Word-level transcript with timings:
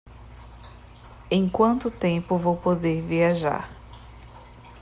em 1.29 1.47
quanto 1.47 1.91
tempo 1.91 2.35
vou 2.35 2.57
poder 2.57 3.03
viajar 3.03 3.69